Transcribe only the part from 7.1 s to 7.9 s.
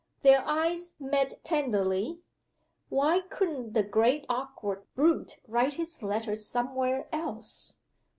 else?).